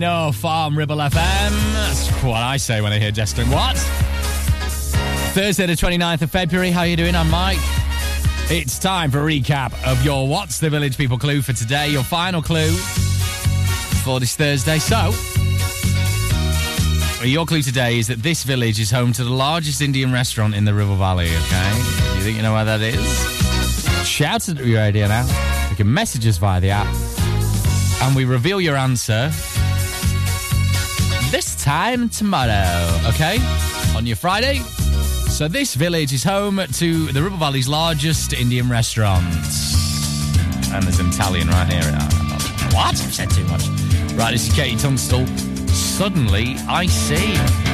[0.00, 1.10] 1.0 Farm Ribble FM.
[1.72, 3.76] That's what I say when I hear Justin What?
[5.32, 6.70] Thursday, the 29th of February.
[6.70, 7.14] How you doing?
[7.14, 7.58] I'm Mike.
[8.50, 12.02] It's time for a recap of your What's the Village People clue for today, your
[12.02, 12.72] final clue
[14.04, 14.78] for this Thursday.
[14.78, 15.12] So,
[17.24, 20.66] your clue today is that this village is home to the largest Indian restaurant in
[20.66, 21.76] the Ribble Valley, okay?
[22.16, 24.06] You think you know where that is?
[24.06, 25.26] Shout it at your idea now.
[25.70, 26.86] You can message us via the app.
[28.02, 29.32] And we reveal your answer
[31.30, 33.38] this time tomorrow, okay?
[33.96, 34.58] On your Friday.
[35.28, 39.24] So, this village is home to the Ribble Valley's largest Indian restaurant.
[40.72, 41.92] And there's an Italian right here.
[42.72, 43.00] What?
[43.00, 43.66] I've said too much.
[44.14, 45.26] Right, this is KT Tunstall.
[45.68, 47.65] Suddenly, I see.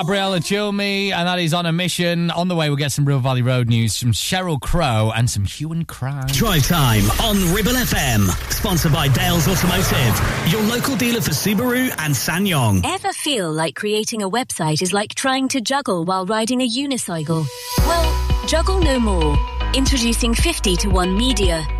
[0.00, 2.30] Gabriella Cilmi, and that is on a mission.
[2.30, 5.44] On the way, we'll get some Ribble Valley Road news from Sheryl Crow and some
[5.44, 6.24] hue and cry.
[6.28, 8.26] Drive time on Ribble FM.
[8.50, 12.80] Sponsored by Dales Automotive, your local dealer for Subaru and SsangYong.
[12.82, 17.46] Ever feel like creating a website is like trying to juggle while riding a unicycle?
[17.80, 19.36] Well, juggle no more.
[19.74, 21.79] Introducing 50 to 1 Media.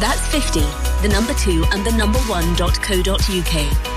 [0.00, 0.60] That's 50,
[1.02, 3.92] the number 2 and the number 1.co.uk.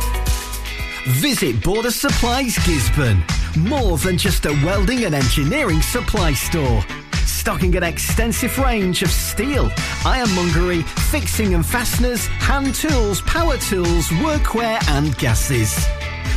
[1.21, 3.23] Visit Border Supplies Gisburn.
[3.57, 6.83] More than just a welding and engineering supply store.
[7.25, 9.69] Stocking an extensive range of steel,
[10.03, 10.81] ironmongery,
[11.11, 15.85] fixing and fasteners, hand tools, power tools, workwear and gases.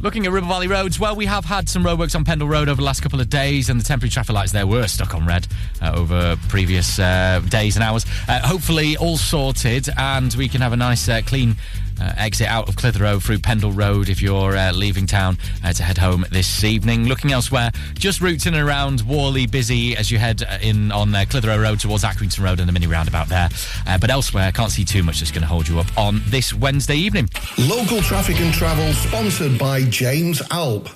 [0.00, 2.76] Looking at Ribble Valley roads, well, we have had some roadworks on Pendle Road over
[2.76, 5.46] the last couple of days, and the temporary traffic lights there were stuck on red
[5.80, 8.04] uh, over previous uh, days and hours.
[8.28, 11.56] Uh, hopefully, all sorted, and we can have a nice, uh, clean
[12.00, 15.98] exit out of Clitheroe through Pendle Road if you're uh, leaving town uh, to head
[15.98, 17.06] home this evening.
[17.06, 21.14] Looking elsewhere, just routes in and around Whalley busy as you head uh, in on
[21.14, 23.48] uh, Clitheroe Road towards Accrington Road and the mini roundabout there.
[23.86, 26.22] Uh, but elsewhere, I can't see too much that's going to hold you up on
[26.26, 27.28] this Wednesday evening.
[27.58, 30.88] Local traffic and travel sponsored by James Alb.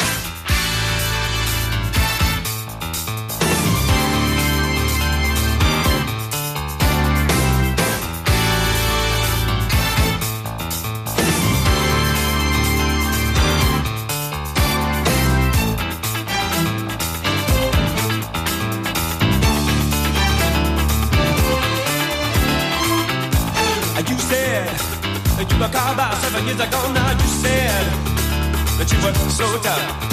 [29.69, 30.08] So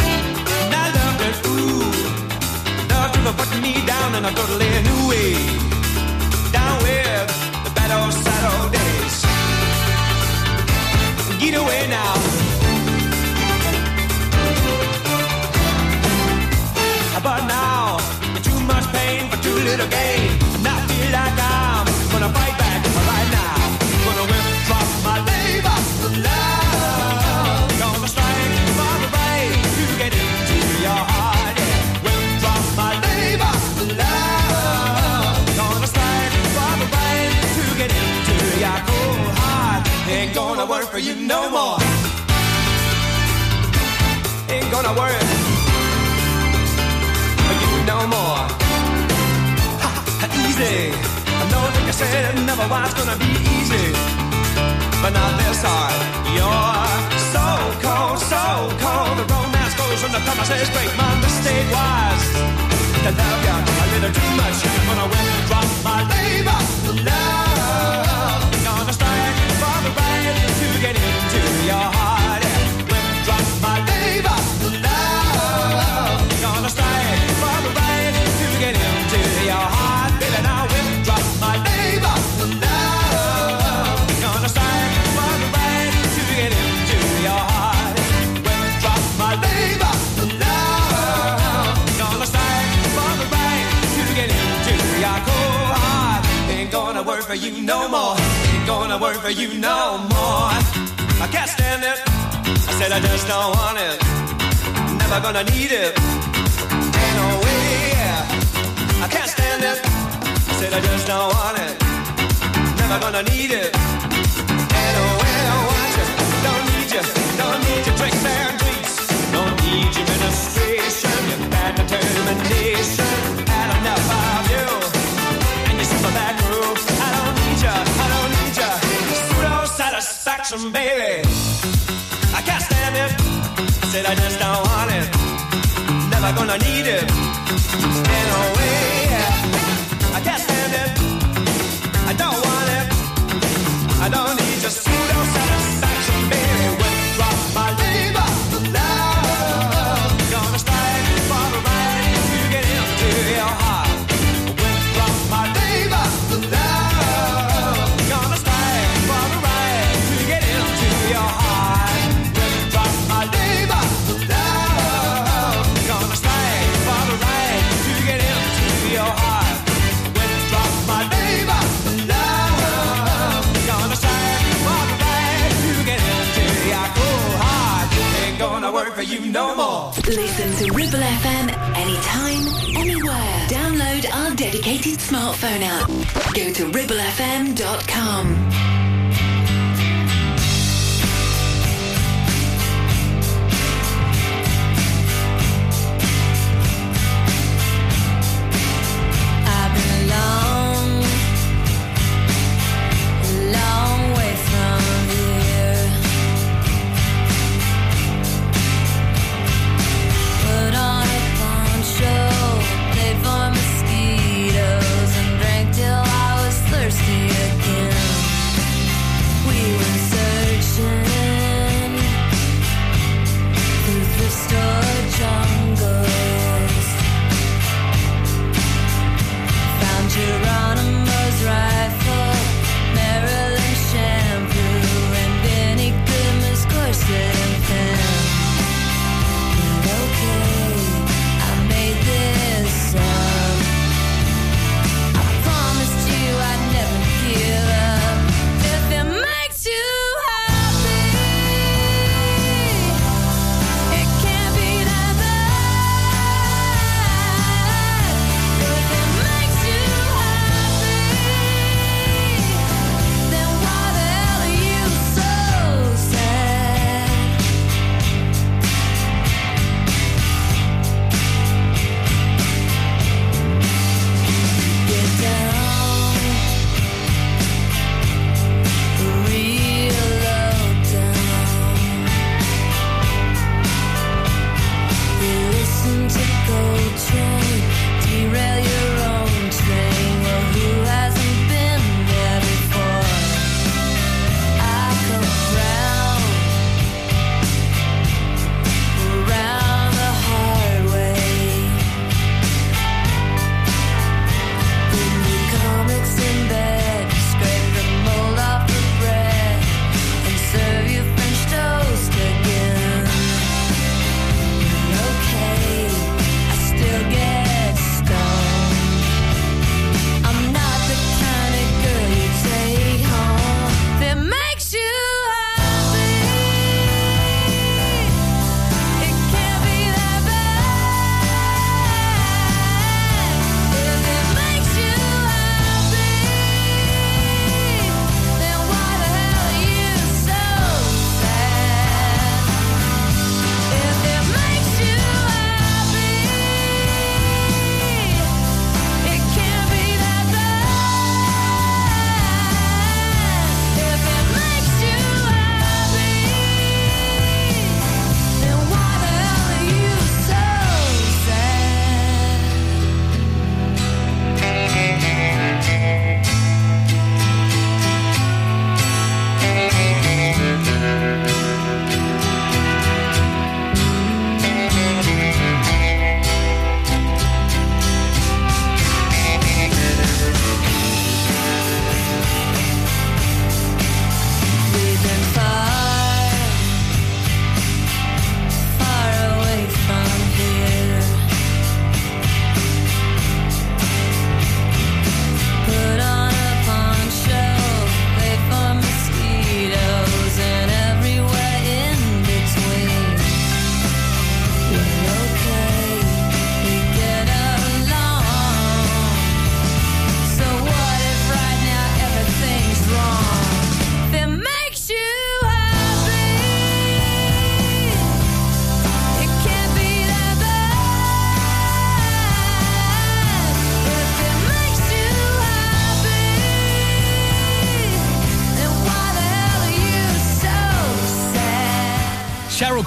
[185.15, 185.87] smartphone app.
[186.33, 188.74] Go to ribblefm.com.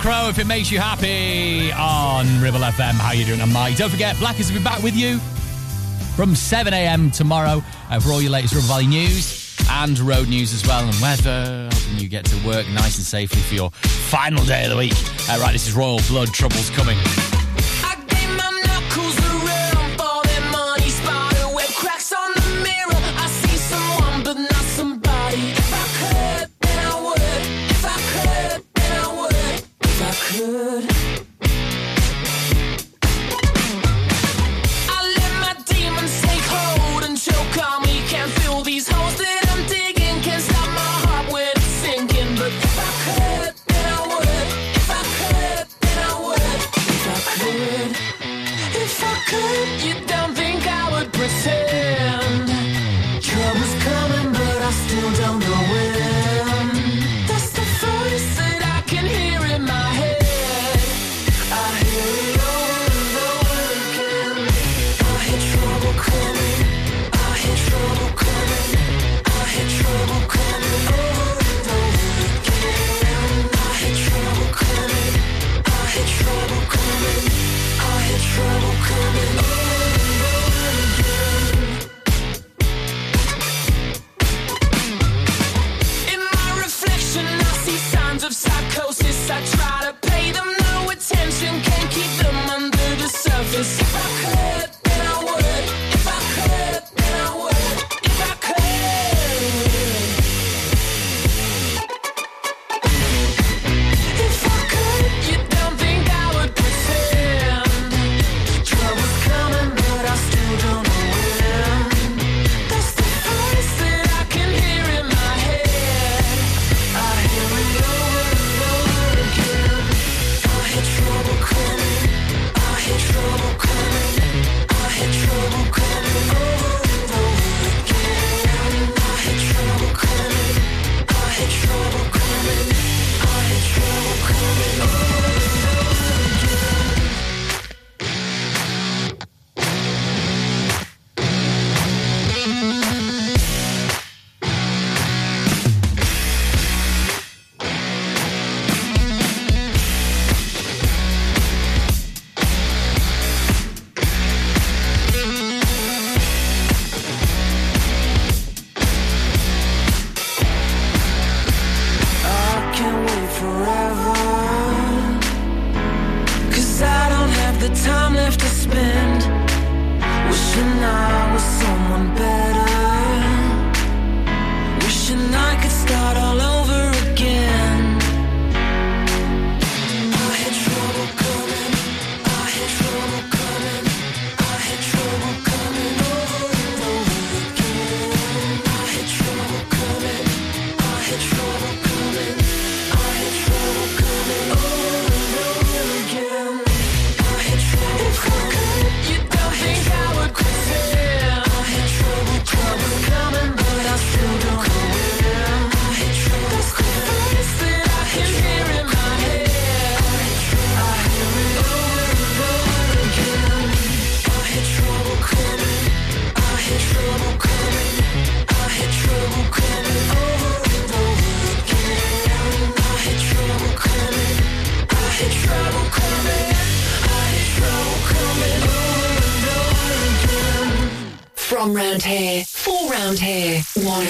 [0.09, 2.93] Crow if it makes you happy on Ribble FM.
[2.95, 3.77] How you doing, I'm Mike?
[3.77, 5.19] Don't forget, Blackers will be back with you
[6.17, 7.11] from 7 a.m.
[7.11, 10.99] tomorrow uh, for all your latest Ribble Valley news and road news as well, and
[11.03, 11.69] weather.
[11.71, 14.95] Hoping you get to work nice and safely for your final day of the week.
[15.29, 16.97] Uh, right, this is Royal Blood Troubles coming.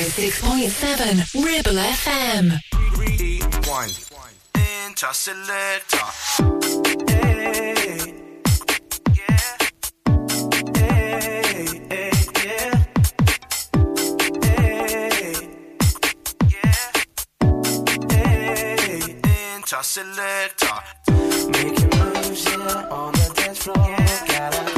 [0.08, 2.58] 106.7 Ribble FM.
[19.80, 20.68] Selector,
[21.50, 23.76] making moves, yeah, on the dance floor.
[23.78, 24.26] Yeah.
[24.26, 24.77] Gotta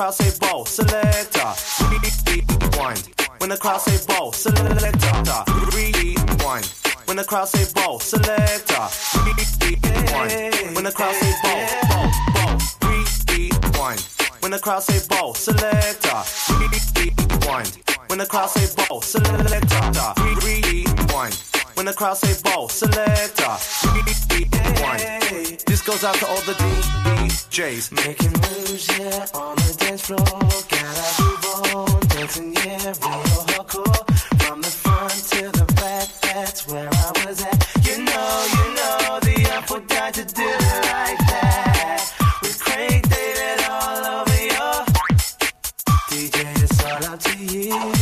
[0.00, 1.52] Crowd say ball, selector.
[1.90, 3.10] Rewind.
[3.36, 5.44] When the crowd say ball, selector.
[5.76, 6.66] Rewind.
[7.04, 8.88] When the crowd say ball, selector.
[9.60, 10.74] Rewind.
[10.74, 12.58] When the crowd say ball, ball, ball.
[12.88, 14.00] Rewind.
[14.40, 16.22] When the crowd say ball, selector.
[16.48, 17.78] Rewind.
[18.06, 20.14] When the crowd say ball, selector.
[20.40, 21.49] Rewind.
[21.80, 23.56] When the crowd say ball, selector.
[24.28, 25.64] Rewind.
[25.64, 27.92] This goes out to all the DJs.
[28.04, 30.18] Making moves, yeah, on the dance floor.
[30.18, 34.42] Gotta move on, dancing, yeah, real hardcore.
[34.42, 37.56] From the front to the back, that's where I was at.
[37.86, 42.12] You know, you know, the up would die to do it like that.
[42.42, 44.84] With Craig David all over your
[46.10, 47.99] DJ, it's all up to you.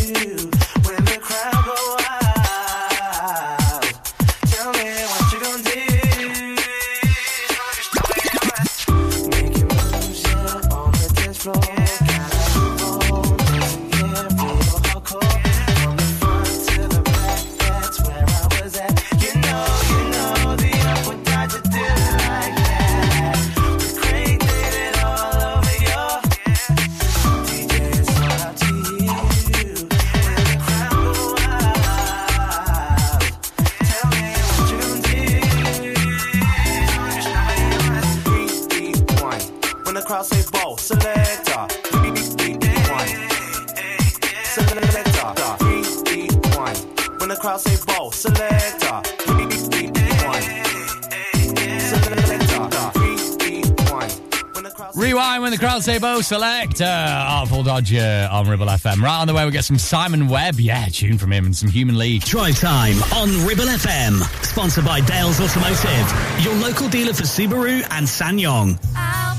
[55.99, 56.81] When the crowd say Bo Select.
[56.81, 59.03] Uh, Artful Dodger on Ribble FM.
[59.03, 60.61] Right on the way, we get some Simon Webbe.
[60.61, 62.23] Yeah, tune from him and some Human League.
[62.25, 64.23] Drive time on Ribble FM.
[64.45, 68.79] Sponsored by Dales Automotive, your local dealer for Subaru and SsangYong.
[68.95, 69.37] I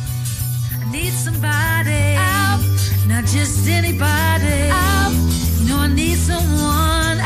[0.91, 2.61] need somebody out,
[3.07, 5.11] not just anybody out.
[5.59, 7.19] You know I need someone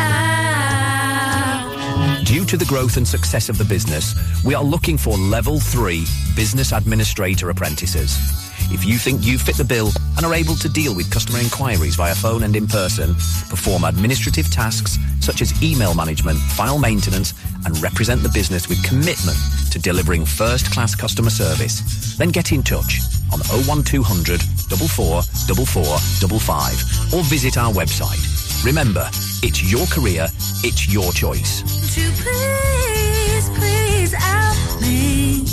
[2.18, 2.26] out.
[2.26, 6.06] Due to the growth and success of the business, we are looking for level three
[6.36, 8.53] business administrator apprentices.
[8.74, 11.96] If you think you fit the bill and are able to deal with customer inquiries
[11.96, 17.34] via phone and in person, perform administrative tasks such as email management, file maintenance,
[17.66, 19.38] and represent the business with commitment
[19.72, 23.00] to delivering first class customer service, then get in touch
[23.32, 28.66] on 01200 44 44 55 or visit our website.
[28.66, 29.08] Remember,
[29.44, 30.28] it's your career,
[30.64, 31.62] it's your choice.
[31.62, 35.46] Won't please, please help me?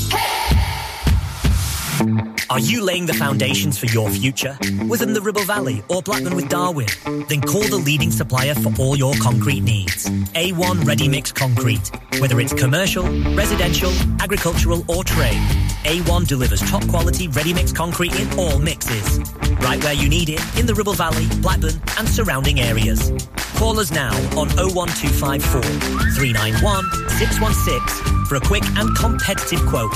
[2.51, 4.59] Are you laying the foundations for your future?
[4.89, 6.89] Within the Ribble Valley or Blackburn with Darwen?
[7.28, 10.06] Then call the leading supplier for all your concrete needs.
[10.35, 11.93] A1 Ready Mix Concrete.
[12.18, 13.05] Whether it's commercial,
[13.36, 15.40] residential, agricultural or trade,
[15.85, 19.20] A1 delivers top quality ready mix concrete in all mixes.
[19.60, 23.12] Right where you need it in the Ribble Valley, Blackburn and surrounding areas.
[23.59, 29.93] Call us now on 01254 391 616 for a quick and competitive quote.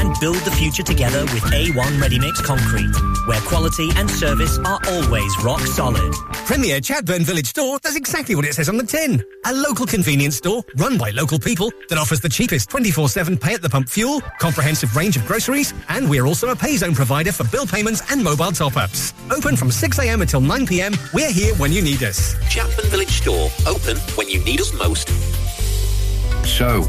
[0.00, 2.90] And build the future together with A1 Ready Mix Concrete,
[3.26, 6.14] where quality and service are always rock solid.
[6.46, 9.22] Premier Chatburn Village Store does exactly what it says on the tin.
[9.44, 13.60] A local convenience store run by local people that offers the cheapest 24-7 pay at
[13.60, 17.44] the pump fuel, comprehensive range of groceries, and we're also a pay zone provider for
[17.44, 19.12] bill payments and mobile top-ups.
[19.30, 22.36] Open from 6am until 9pm, we're here when you need us.
[22.48, 25.10] Chatburn Village Store, open when you need us most.
[26.46, 26.88] So,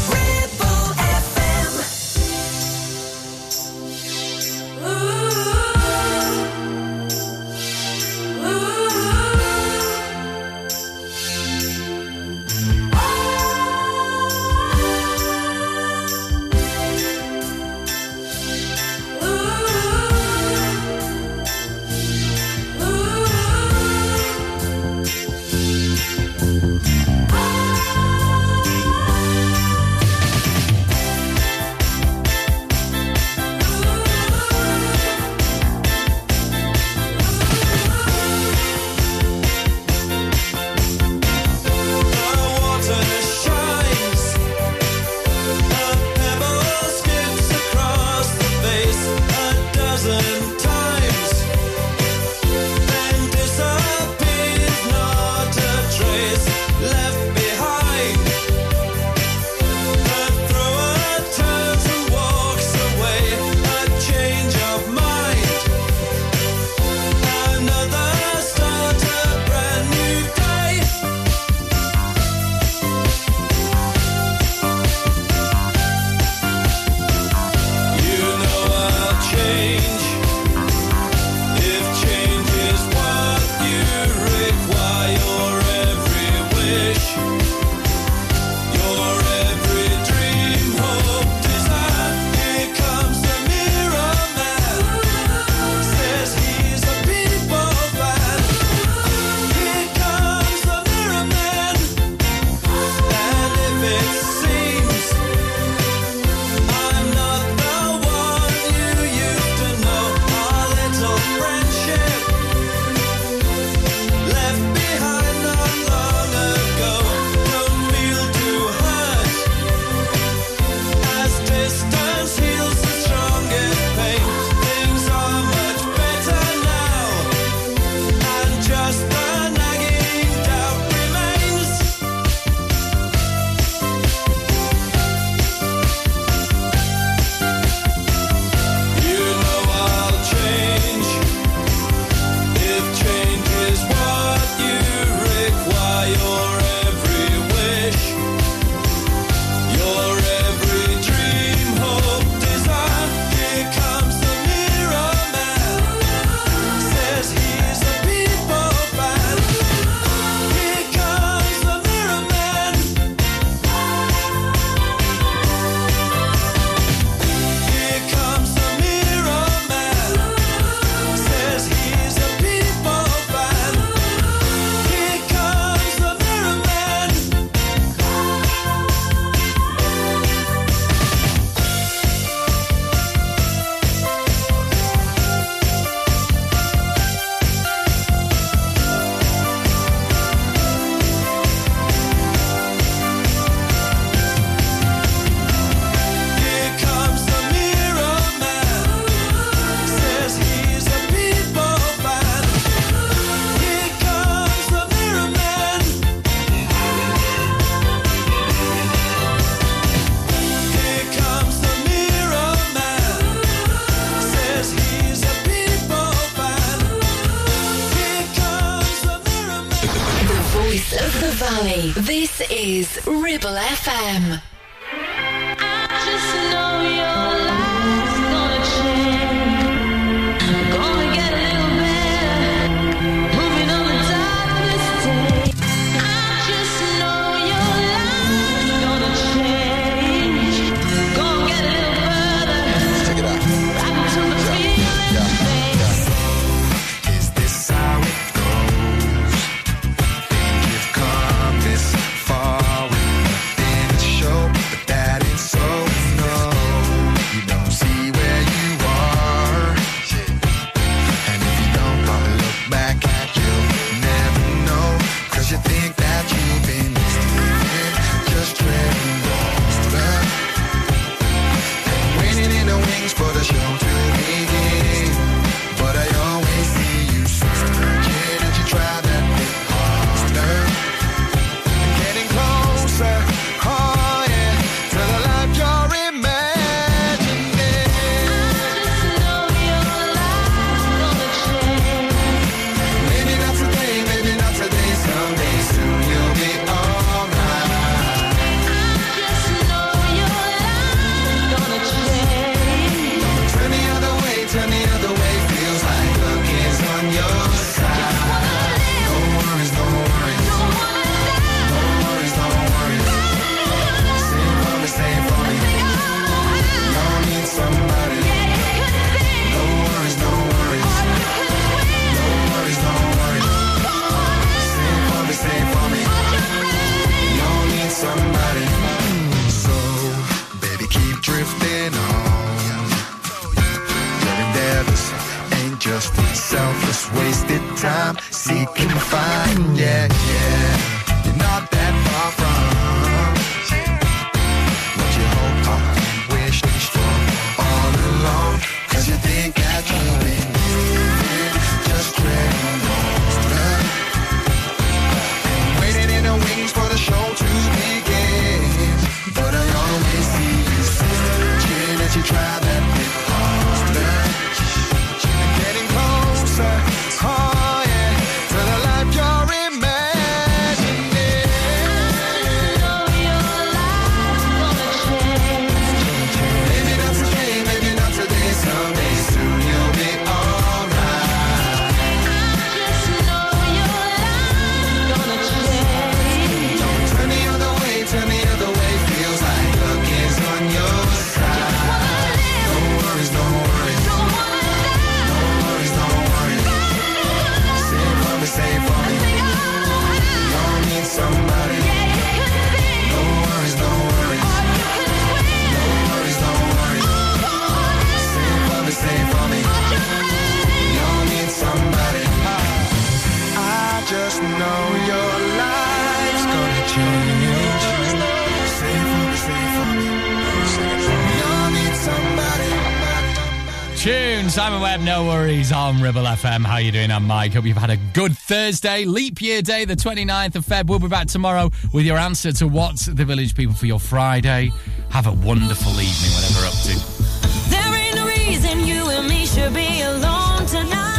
[425.91, 426.65] on Ribble FM.
[426.65, 427.11] How you doing?
[427.11, 427.53] I'm Mike.
[427.53, 430.87] Hope you've had a good Thursday, leap year day, the 29th of Feb.
[430.87, 434.71] We'll be back tomorrow with your answer to what's the village people for your Friday.
[435.09, 437.69] Have a wonderful evening, whatever up to.
[437.69, 441.11] There ain't no reason you and me should be alone tonight.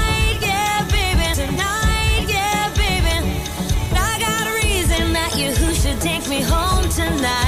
[6.93, 7.41] tonight.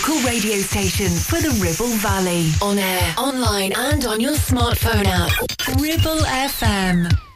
[0.00, 2.50] Local radio station for the Ribble Valley.
[2.62, 5.30] On air, online, and on your smartphone app.
[5.78, 7.29] Ribble FM.